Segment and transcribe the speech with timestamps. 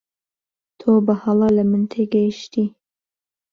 [0.79, 2.65] تۆ بەهەڵە لە من تێگەیشتی.